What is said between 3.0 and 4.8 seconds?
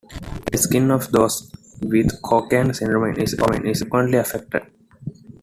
is also frequently affected.